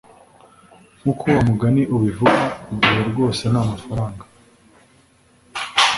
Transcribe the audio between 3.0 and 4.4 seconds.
rwose ni amafaranga